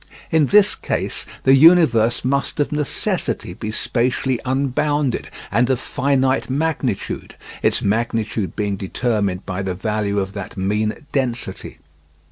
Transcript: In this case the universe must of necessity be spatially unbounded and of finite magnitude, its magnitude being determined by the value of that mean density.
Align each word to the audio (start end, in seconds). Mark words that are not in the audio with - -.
In 0.31 0.47
this 0.47 0.73
case 0.73 1.27
the 1.43 1.53
universe 1.53 2.25
must 2.25 2.59
of 2.59 2.71
necessity 2.71 3.53
be 3.53 3.69
spatially 3.69 4.39
unbounded 4.45 5.29
and 5.51 5.69
of 5.69 5.79
finite 5.79 6.49
magnitude, 6.49 7.35
its 7.61 7.83
magnitude 7.83 8.55
being 8.55 8.77
determined 8.77 9.45
by 9.45 9.61
the 9.61 9.75
value 9.75 10.17
of 10.17 10.33
that 10.33 10.57
mean 10.57 11.05
density. 11.11 11.77